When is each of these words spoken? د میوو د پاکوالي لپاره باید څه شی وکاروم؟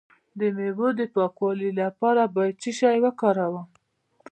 د 0.39 0.41
میوو 0.57 0.87
د 0.99 1.01
پاکوالي 1.15 1.71
لپاره 1.81 2.21
باید 2.35 2.55
څه 2.63 2.71
شی 2.79 2.97
وکاروم؟ 3.05 3.67